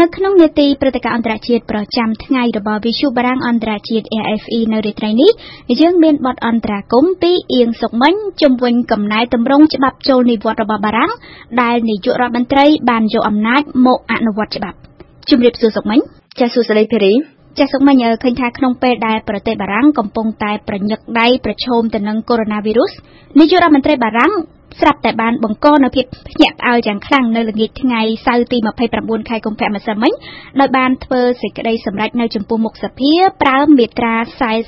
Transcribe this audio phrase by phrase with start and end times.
[0.00, 5.30] នៅក្នុងនេតិព្រឹត្តិការណ៍អន្តរជាតិប្រចាំថ្ងៃរបស់វិទ្យុបារាំងអន្តរជាតិ AFE នៅរាត្រីនេះ
[5.80, 11.12] យើងមានបទអន្តរាគមន៍ពីអៀងសុកមិញជំវិញកំណែតម្រង់ច្បាប់ចូលនិវត្តន៍របស់បារាំង
[11.62, 14.78] ដែលនាយករដ្ឋមន្ត្រីបានយកអំណាចមកអនុវត្តច្បាប់
[15.30, 15.98] ជំរាបសួរសុកមិញ
[16.38, 17.14] ចាសសួស្តីភេរី
[17.58, 24.32] ចាសសុកមិញឃើញថាក្នុងពេលដែលប្រទេសបារាំងកំពុងតែប្រញឹកដៃប្រឈមទៅនឹងកូវីដ -19 នាយករដ្ឋមន្ត្រីបារាំង
[24.80, 28.58] ស្រាប់តែបានបង្កនៅភាពភ្ញាក់ផ្អើលយ៉ាងខ្លាំងនៅល្ងាចថ្ងៃសៅរ៍ទី
[28.94, 30.12] 29ខែកុម្ភៈម្សិលមិញ
[30.60, 33.12] ដោយបានធ្វើសេចក្តីសម្រេចនៅចំពោះមុខសភា
[33.42, 34.14] ប្រើមាត្រា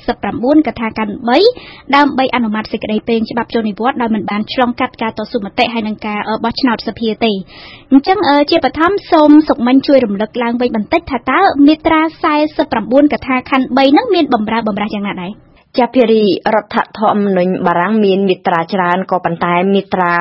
[0.07, 1.15] 49កថាខណ្ឌ
[1.55, 7.31] 3ដើម្បីអនុម័តសេចក្តីពេងច្បាប់ចូលនិវត្តន៍ដោយមិនបានឆ្លងកាត់ការតស៊ូមតិហើយនឹងការបោះឆ្នោតសភាទេ
[7.91, 8.17] អញ្ចឹង
[8.51, 12.01] ជាបឋមសូមសុកមិញជួយរំលឹកឡើងវិញបន្តិចថាតើមាត្រា
[12.51, 15.31] 49កថាខណ្ឌ3ហ្នឹងមានបំរើបំរាស់យ៉ាងណាដែរ
[15.79, 16.23] ចាភារី
[16.55, 20.11] រដ្ឋធម្មនុញ្ញបារាំងមានមាត្រាច្រើនក៏ប៉ុន្តែមាត្រា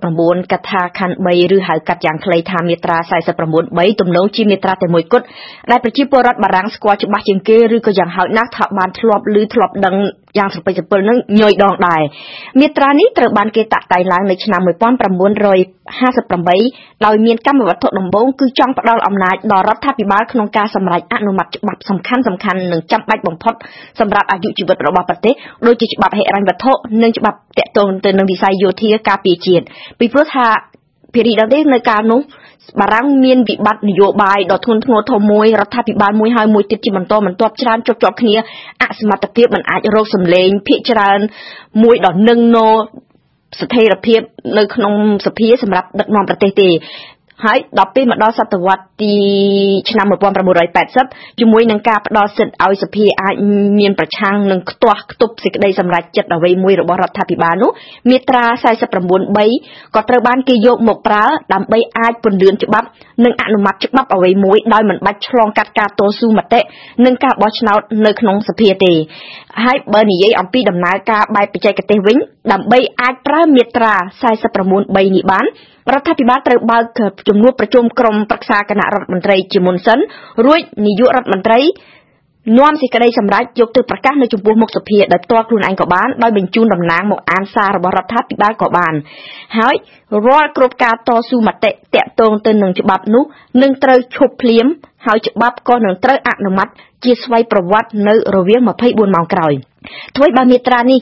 [0.00, 3.30] 49កថាខណ្ឌ3ឬហៅកាត់យ៉ាងខ្លីថាមាត្រា49
[3.78, 5.24] 3ទំនងជាមាត្រាតែមួយគត់
[5.70, 9.94] ដែលប្រជាពលរដ្ឋបារាំងស្គាល់ច្បាស់ជាងគេឬក៏យ៉ាងហោចណាស់ថាបានធ្លាប់ឬធ្លាប់ដឹង
[10.38, 12.02] យ៉ាងស្រពេចស្រពិលនឹងញយដងដែរ
[12.60, 23.54] មាត្រានេះត្រូវបានគេតាក់តែងឡើងនៅឆ្នាំ1958ដោយមានកម្មវត្ថុដំបូងគឺចង់ផ្ដល់អំណាចដល់រដ្ឋាភិបាលក្នុងការសម្រេចអនុម័តច្បាប់សំខាន់សំខាន់និងចាំបាច់បំផុត
[24.00, 25.34] សម្រាប់អាយុជីវិតរបស់ប្រទេស
[25.66, 29.64] ដូចជាច្បាប់ហិរញ្ញវត្ថុនិងច្បាប់តាក់ទងទៅនឹងវិស័យយោធាការពារជាតិ
[29.98, 30.46] ពីព្រោះថា
[31.14, 32.20] ភារីដល់ទេនៅកាលនោះ
[32.78, 38.34] បារាំងមានវិបត្តិនយោបាយដ៏ធ្ងន់ធ្ងរធំមួយរដ្ឋាភិបាលមួយហើយមួយទៀតជាបន្តបន្ទាប់ច្រើនជាប់ជាប់គ្នា
[38.82, 41.20] អសមត្ថភាពមិនអាចរកសម្លេងភាកច្រើន
[41.82, 42.58] មួយដ៏នឹងណ
[43.60, 44.20] ស្ថិរភាព
[44.58, 44.94] នៅក្នុង
[45.26, 46.68] សភាសម្រាប់ដឹកនាំប្រទេសទេ
[47.44, 49.14] ហើយដល់ពេលមកដល់សតវត្សទី
[49.90, 50.06] ឆ្នាំ
[50.72, 53.34] 1980ជាមួយនឹងការផ្ដល់សិទ្ធិឲ្យសភាអាច
[53.78, 57.70] មានប្រឆាំងនឹងខ្ទាស់ខ្ទប់សេចក្តីសម្រេចចិត្តអ្វីមួយរបស់រដ្ឋាភិបាលនោះ
[58.10, 58.44] មាត្រា
[59.20, 61.24] 49.3ក៏ត្រូវបានគេយកមកប្រើ
[61.54, 62.86] ដើម្បីអាចពន្លឿនច្បាប់
[63.24, 66.60] និងអនុម័តច្បាប់អ្វីមួយដោយមិនបាច់ឆ្លងកាត់ការតស៊ូមតិ
[67.04, 68.92] និងការបោះឆ្នោតនៅក្នុងសភាទេ
[69.64, 72.16] ហើយបើនិយាយអំពីដំណើរការបែបបច្ចេកទេសវិញ
[72.52, 73.94] ដើម្បីអាចប្រើមាត្រា
[74.54, 75.46] 49.3នេះបាន
[75.94, 76.84] រដ្ឋាភិបាលត្រូវបើក
[77.28, 79.98] ជំនួបប្រជុំក្រុមប្រឹក្សាគណៈរដ្ឋមន្ត្រីជាមុនសិន
[80.44, 81.60] រួចនាយករដ្ឋមន្ត្រី
[82.58, 88.94] នាំសេចក្តីសម្រេចយកទៅប្រកាសនៅចំពោះមុខសភាដោយផ្ទាល់ខ្លួនឯងក៏បានដោយបញ្ជូនតំណាងមកអានសាររបស់រដ្ឋាភិបាលក៏បាន
[89.58, 89.74] ហើយ
[90.26, 93.24] រាល់គ្រប់ការតស៊ូមតិតាក់ទងទៅនឹងច្បាប់នោះ
[93.62, 94.66] នឹងត្រូវឈប់ភ្លាម
[95.06, 96.68] ហើយច្បាប់ក៏នឹងត្រូវអនុម័ត
[97.04, 99.52] ជាស្វ័យប្រវត្តិនៅរវាង24ម៉ោងក្រោយ
[100.16, 100.98] ធ្វើឲ្យបើមាត្រានេះ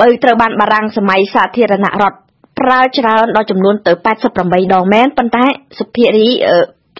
[0.00, 2.18] បើត្រូវបានបារាំងសម័យសាធារណរដ្ឋ
[2.58, 3.92] ប្រើច្រើនដល់ចំនួនទៅ
[4.32, 5.44] 88ដងមែនប៉ុន្តែ
[5.78, 6.28] សុភារី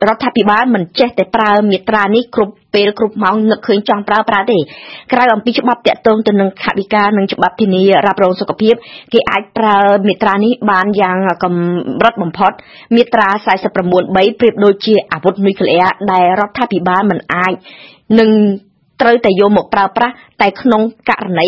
[0.08, 4.58] រដ្ឋាភិបាលមិនចេះតែប្រើមាត្រានេះគ្រប់ពេលគ្រប់ម៉ោងនឹកឃើញចង់ប្រើប្រើទេ
[5.12, 8.74] ក្រៅអំពីច្បាប់តាក់ទងទៅនឹងខវិការនិងច្បាប់ធានារ៉ាប់រងសុខភាព
[9.12, 12.52] គេអាចប្រើមាត្រានេះបានយ៉ាងកម្រិតបំផុត
[12.96, 13.28] មាត្រា
[13.74, 13.74] 49.3
[14.40, 17.52] ប្រៀបដូចជាអាវុធនុយក្លេអ៊ែរដែលរដ្ឋាភិបាលមិនអាច
[18.20, 18.30] នឹង
[19.00, 21.46] ត្រូវតែយកមកប្រើប្រាស់តែក្នុងករណី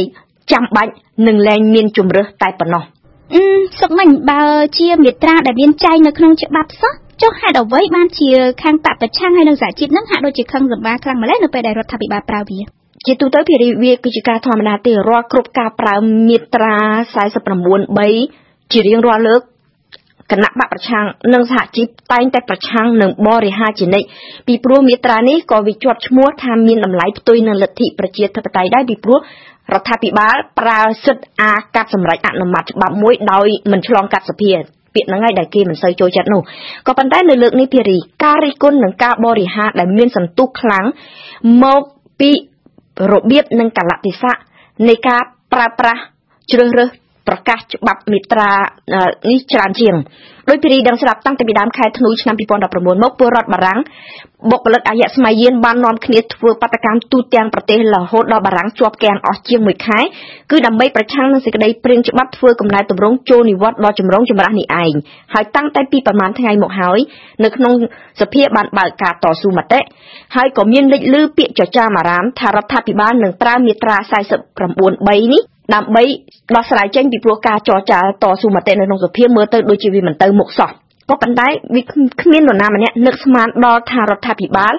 [0.52, 0.92] ចាំបាច់
[1.26, 2.84] និងលែងមានជំរើសតែប៉ុណ្ណោះ
[3.32, 3.42] អឺ
[3.80, 4.42] សុកមិញបើ
[4.78, 6.92] ជាមេត្រាដែលមានចែងនៅក្នុងច្បាប់សោះ
[7.22, 8.30] ចុះហេតុអ្វីបានជា
[8.62, 12.58] ខាងបពប្រឆាំងហើយនឹងសហជីពនឹងហាក់ដូចជាខឹងសម្បាខ្លាំងម្ល៉េះនៅពេលដែលរដ្ឋាភិបាលប្រើវា
[13.06, 15.96] ជាទូទៅភារីវាគឺជាការធម្មតាទេរាល់គ្រប់ការប្រើ
[16.28, 16.76] មាត្រា
[17.54, 19.42] 49.3ជារៀងរាល់លើក
[20.34, 24.06] គណៈបកប្រឆាំងនិងសហជីពតែងតែប្រឆាំងនឹងបរិហាជានិច្ច
[24.46, 29.18] ពីព្រោះមាត្រានេះក៏វាជាប់ឈ្មោះថាមានតម្លៃផ្ទុយនឹងលទ្ធិប្រជាធិបតេយ្យដែរពីព្រោះ
[29.72, 34.52] រដ្ឋាភិបាលប្រើសិទ្ធិអាកាត់សម្រេចអនុម័តច្បាប់មួយដោយមិនឆ្លងកាត់សភា
[34.94, 36.42] ពាក្យហ្នឹងហើយដែលគេមិនសូវចូលចិត្តនោះ
[36.86, 40.84] ក៏ប៉ុន្តែនៅលើកនេះភារីការរិះគន់និងការបរិហាដែលមានសន្ទុះខ្លាំង
[41.64, 41.82] មក
[42.20, 42.30] ពី
[43.12, 44.36] របៀបនិងកលៈទេសៈ
[44.88, 46.00] នៃការប្រើប្រាស់
[46.52, 47.03] ជ្រើសរើសប្រ
[47.48, 48.50] កាសច្បាប់មេត្រា
[49.30, 49.96] នេះច្រើនជាង
[50.48, 53.80] ដោយពីរីដឹងស្រាប់តាំងពីដើមខែធ្នូឆ្នាំ2019មកពលរដ្ឋបារាំង
[54.50, 60.00] បុគ្គលិកអាយៈស្មៃយានបាននាំគ្នាធ្វើបាតកម្មទូទាំងប្រទេសរហូតដល់បារាំងជាប់គាំងអស់ជាង1ខែ
[60.50, 64.94] គឺដើម្បីប្រឆាំងនឹងសេចក្តីព្រាងច្បាប់ធ្វើកំណែតម្រង់ចូលនិវត្តន៍ដល់ចម្រងចម្រាស់នេះឯង
[65.34, 66.98] ហើយតាំងតែពីប្រមាណថ្ងៃមកហើយ
[67.44, 67.74] នៅក្នុង
[68.20, 69.80] សភាបានបើកការតស៊ូមតិ
[70.36, 73.96] ហើយក៏មានលេចលឺពាក្យចចាមអារាមថារដ្ឋាភិបាលនឹងប្រើមាត្រា
[74.64, 75.42] 49.3នេះ
[75.74, 76.04] ដើម្បី
[76.56, 80.70] ដោះស្រាយចេញពីព្រោះការចរចាតស៊ូមតិនៅក្នុងសភាមើលទៅដូចជាវាមិនទៅមុខសោះ
[81.10, 81.82] ក៏ប៉ុន្តែវា
[82.22, 84.74] គ្មាននរណាម្នាក់នឹកស្មានដល់ថារដ្ឋាភិបាល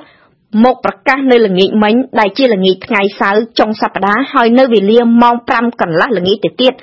[0.64, 6.74] មកប្រកាសនៅល្ងាចមិញដែលជាល្ងាចថ្ងៃសៅរ៍ចុងសប្តាហ៍ហើយនៅវេលាម៉ោង5កន្លះល្ងាចទៅទៀត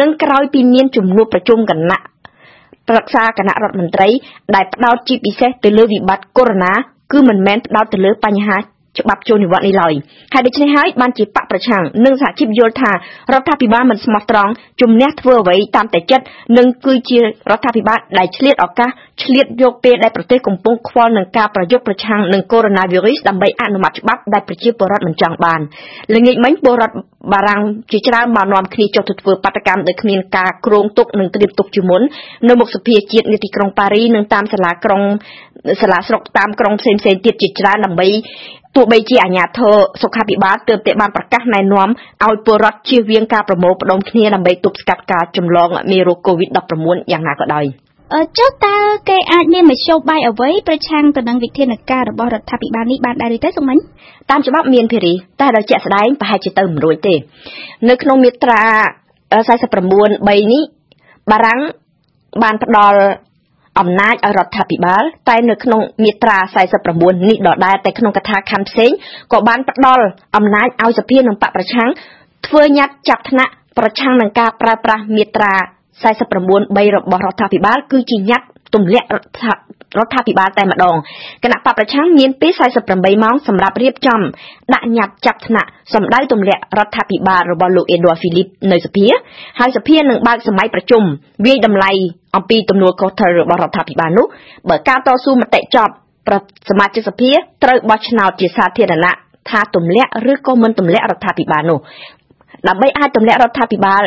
[0.00, 2.00] នឹងក្រោយពីមានជំនួបប្រជុំគណៈ
[2.88, 4.08] ប្រឹក្សាគណៈរដ្ឋមន្ត្រី
[4.54, 8.56] ដែលផ្ដោតជាពិសេសទៅលើវិបត្តិកូវីដ -19 គឺមិនមែនផ្ដោតទៅលើបញ្ហា
[8.98, 9.94] ច្បាប់ចូលនិវត្តន៍នេះឡើយ
[10.32, 12.96] ហើយដូច្នេះហើយបានជាបកប្រឆាំងនិងសហជីពយល់ថារ
[13.40, 14.50] ដ្ឋាភិបាលមិនស្មោះត្រង់
[14.80, 16.24] ជំនះធ្វើអ្វីតាមតែចិត្ត
[16.58, 17.24] និងគឺជារ
[17.56, 18.90] ដ្ឋាភិបាលដែលឆ្លៀតឱកាស
[19.22, 25.60] ឆ្លៀតយកពេលដែលប្រទេសកំពុងខ្វល់នឹងការប្រយុទ្ធប្រឆាំងនឹងកូវីដ -19 ដើម្បីអនុម័តច្បាប់ដែលប្រជាពលរដ្ឋមិនចង់បាន
[26.14, 26.96] ល្ងាចមិញពលរដ្ឋ
[27.32, 27.62] បារាំង
[27.92, 32.02] ជាច្រើនបាននាំគ្នាចុះទៅធ្វើបាតកម្មដោយគ្មានការគ្រោងទុកនិងត្រៀមទុកជាមុន
[32.48, 35.02] នៅមុខសភាជាតិនៃទីក្រុងប៉ារីនិងតាមសាលាក្រុង
[35.82, 38.08] សាលាស្រុកតាមក្រុងផ្សេងៗទៀតជាច្រើនដើម្បី
[38.76, 41.88] ទោះបីជាអាជ្ញាធរសុខាភិបាលទើបតែបានប្រកាសណែនាំ
[42.24, 47.64] ឲ្យពលរដ្ឋជៀសវាងការប្រមូលផ្ដុំគ្នាដើម្បីទប់ស្កាត់ការចម្លងមេរោគ COVID-19 យ៉ាងណាក៏ដោយ
[48.38, 48.76] ចុះតើ
[49.08, 53.78] គេអាចមានមធ្យោបាយអ្វីប្រឆាំងទៅនឹងវិធានការរបស់រដ្ឋាភិបាលនេះបានដែរឬទេសុំមិញ
[54.30, 57.14] តាមច្បាប់មានភារីតែដល់ជាក់ស្ដែងប្រហែលជាទៅមិនរួចទេ
[57.88, 58.62] នៅក្នុងមាត្រា
[59.32, 60.62] 49 3នេះ
[61.30, 61.60] បារាំង
[62.42, 62.98] បានផ្ដល់
[63.80, 66.38] អំណាចឲ្យរដ្ឋាភិបាល តែនៅក្នុងមាត្រា
[66.80, 68.90] 49នេះដដែលតែក្នុងកថាខណ្ឌផ្សេង
[69.32, 70.04] ក៏បានផ្ដល់
[70.36, 71.88] អំណាចឲ្យសភានិងបកប្រឆាំង
[72.46, 75.54] ធ្វើញត្តិចាប់ថ្នាក់ប្រឆាំងនឹងការប្រើប្រាស់មាត្រា
[76.02, 80.96] 49 3របស់រដ្ឋាភិបាលគឺជាញត្តិ ទម្លាក់រដ្ឋាភិបាលតែម្ដង
[81.44, 82.52] គណៈបកប្រឆាំងមានពេល
[82.88, 84.20] 48ម៉ោងសម្រាប់រៀបចំ
[84.74, 89.06] ដាក់ញត្តិចាប់ថ្នាក់សម្ដៅទម្លាក់រដ្ឋាភិបាលរបស់លោកអេដវ៉ាហ្វីលីបនៅសភា
[89.60, 91.02] ហើយសភានឹងបើកសម័យប្រជុំ
[91.46, 91.92] វាយតម្លៃ
[92.36, 94.26] អំពីទំនួលខុសត្រូវរបស់រដ្ឋាភិបាលនោះ
[94.68, 95.92] បើការតស៊ូមតិចប់
[96.70, 97.30] សមាជិកសភា
[97.64, 99.12] ត្រូវបោះឆ្នោតជាសាធារណៈ
[99.50, 101.78] ថាទម្លាក់ឬក៏មិនទម្លាក់រដ្ឋាភិបាលនោះ
[102.68, 104.02] ដើម្បីអាចទម្លាក់រដ្ឋាភិបាល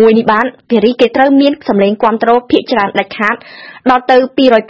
[0.00, 3.36] មួយនេះបានភារីគេត្រូវមានសម្លេងគ្រប់គ្រងភាគច្រើនដាច់ខាត
[3.90, 4.16] ដល់ទៅ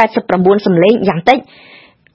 [0.06, 1.38] 289សម្លេងយ៉ាងតិច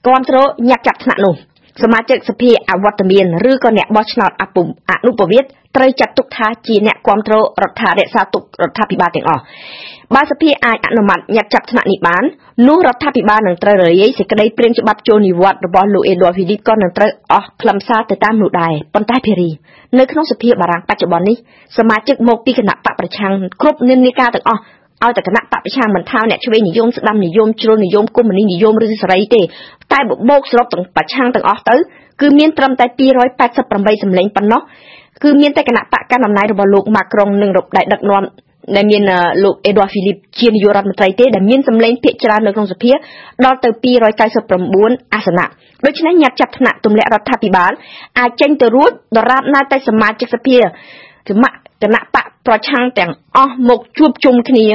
[0.06, 1.34] គ្រប់គ្រងញាក់ចាប់ថ្នាក់នោះ
[1.82, 9.42] សមាជិកសភាអវត្តមានឬក៏អ្នកបោះឆ្នោតអពុអនុពវិទ្យត្រូវចាត់ទុកថាជាអ្នកគ្រប់គ្រងរដ្ឋារក្សាទុករដ្ឋាភិបាលទាំងអស់
[10.14, 12.24] បើសភាអាចអនុម័តញាត់ចាប់ថ្នាក់នេះបាន
[12.68, 19.50] នោះរដ្ឋាភិបាលនឹងត្រូវរលាយសេចក្តីព្រាងច្បាប់ចូលនិវត្តន៍របស់លោកអេដវ៉ាហ្វីលីបក៏នឹងត្រូវអស់ខ្លឹមសារទៅតាមនោះដែរប៉ុន្តែភារី
[19.98, 21.36] នៅក្នុងសភាបារាំងបច្ចុប្បន្ននេះ
[21.78, 24.62] សមាជិកមកពីគណៈបកប្រឆាំងគ្រប់និន្នាការទាំងអស់
[25.04, 29.42] ឲ្យតែគណៈបកប្រឆាំងមិនថាអ្នកឆ្វេងនិយមស្ដាំនិយមជ្រុលនិយមកុម្មុយនីនិយមឬសេរីទេ
[29.92, 31.76] តែបូកសរុបទាំងប្រឆាំងទាំងអស់ទៅ
[32.20, 32.86] គឺមានត្រឹមតែ
[33.44, 34.60] 288សម្លេងប៉ុណ្ណោះ
[35.22, 38.24] គឺមានតែគណៈបកកណ្ដាលអំណាចរបស់លោកម៉ាក្រុងនិងដែលដឹកនាំ
[38.76, 39.02] ដែលមាន
[39.44, 42.92] លោកអេដវ៉ាហ្វីលីបជានាយករដ្ឋមន្ត្រីទេដែលមានសម្លេងភាគច្រើននៅក្នុងសភា
[43.44, 43.70] ដល់ទៅ
[44.42, 45.46] 299អាសនៈ
[45.86, 47.72] ដូច្នេះញាត់ចាប់ថ្នាក់ទម្លាក់រដ្ឋាភិបាល
[48.18, 50.60] អាចចេញទៅរួចដរាបណាតែសមាជិកសភាគ
[51.42, 51.50] ណៈ
[51.82, 54.66] គណៈបក ប្រឆាំងទាំងអស់មកជួបជុំគ្នា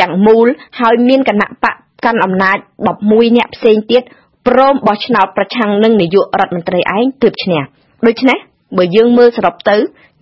[0.00, 0.46] ទាំងមូល
[0.80, 1.74] ហើយមានគណៈបក
[2.04, 2.58] កាន់អំណាច
[2.96, 4.02] 11អ្នកផ្សេងទៀត
[4.46, 7.60] ព្រមបោះឆ្នោតប្រឆាំងនឹងនាយករដ្ឋមន្ត្រីឯងទើបឈ្នះ
[8.06, 8.38] ដូច្នេះ
[8.76, 9.76] បើយើងមើលសរុបទៅ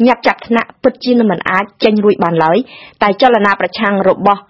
[0.07, 2.59] ញាប់ចាប់ថ្នាក់ពិតជាមិនអាចចេញរួចបានឡើយ
[3.03, 4.41] តែចលនាប្រឆាំងរបស់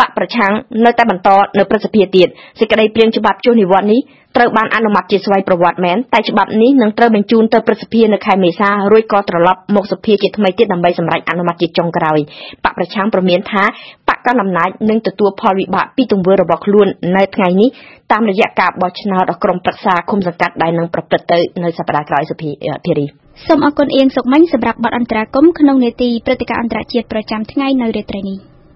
[0.00, 0.52] បកប្រឆាំង
[0.84, 1.28] នៅតែបន្ត
[1.58, 2.28] នៅប្រសិទ្ធភាពទៀត
[2.60, 4.00] សេចក្តីព្រាងច្បាប់ចុះនិវត្តន៍នេះ
[4.36, 12.18] ត្រូវបានអនុម័តជាស្វ័យប្រវត្តិមែនតែច្បាប់នេះនឹងត្រូវបញ្ជូនទៅប្រសិទ្ធភាពនៅខែមេសារួចក៏ត្រឡប់មកសភាជាថ្មីទៀតដើម្បីសម្រេចអនុម័តជាចុងក្រោយ
[12.64, 13.64] បកប្រឆាំងប្រមានថា
[14.08, 16.86] បកកណ្ដាលអំណាចនឹងទទួលផលវិបាកពីទង្វើរបស់ខ្លួន
[17.16, 17.68] នៅថ្ងៃនេះ
[18.12, 22.50] តាមរយៈការបោះឆ្នោតរបស់ក្រុមប្រឹក្សាគុំសង្កាត់ដែលនឹងប្រព្រឹត្តទៅនៅសប្តាហ៍ក្រោយសភា
[22.86, 23.06] ភារី
[23.48, 28.38] សូមអរគុណអៀងសុកមិញសម្រាប់បទអន្តរាគមក្នុងនេតិព្រឹត្តិការណ៍អន្តរជាតិប្រចាំថ្ងៃនៅរាត្រីនេះ